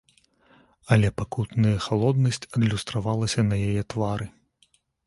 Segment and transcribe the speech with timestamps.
[0.95, 4.25] Але пакутная халоднасць адлюстравалася на яе твары.